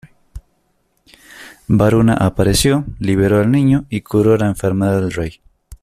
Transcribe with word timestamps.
Varuna 1.67 2.15
apareció, 2.15 2.85
liberó 2.97 3.39
al 3.39 3.51
niño 3.51 3.85
y 3.87 4.01
curó 4.01 4.35
la 4.35 4.47
enfermedad 4.47 4.99
del 4.99 5.11
rey. 5.11 5.41